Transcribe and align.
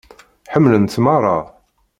Ḥemmlen-tt 0.53 1.01
merra. 1.05 1.37